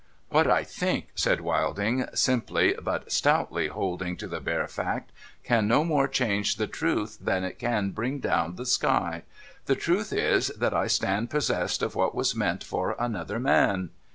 [0.01, 0.03] ■'
[0.33, 5.67] What I think,' said Wilding, simply but stoutly holding to the bare fact, * can
[5.67, 9.21] no more change the truth than it can bring down the sky.
[9.67, 13.91] The truth is that I stand possessed of what was meant for another man.'